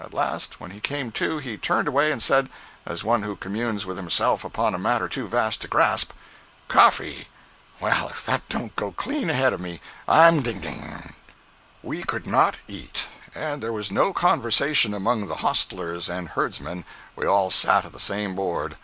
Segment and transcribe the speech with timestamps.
[0.00, 2.50] At last, when he came to, he turned away and said,
[2.84, 6.10] as one who communes with himself upon a matter too vast to grasp:
[6.66, 7.28] "Coffee!
[7.78, 11.12] Well, if that don't go clean ahead of me, I'm d— d!" 045.jpg (40K)
[11.84, 17.52] We could not eat, and there was no conversation among the hostlers and herdsmen—we all
[17.52, 18.76] sat at the same board.